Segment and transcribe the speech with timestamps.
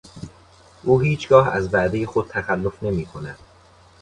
[0.83, 3.39] او هیچگاه از وعدهٔ خود تخلف نمیکند.